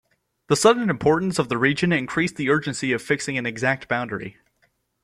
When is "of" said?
1.37-1.47, 2.91-3.03